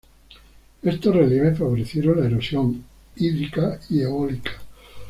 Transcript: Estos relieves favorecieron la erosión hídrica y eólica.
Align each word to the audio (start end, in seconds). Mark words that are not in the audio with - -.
Estos 0.81 1.15
relieves 1.15 1.59
favorecieron 1.59 2.19
la 2.21 2.25
erosión 2.25 2.83
hídrica 3.17 3.79
y 3.91 3.99
eólica. 4.01 4.53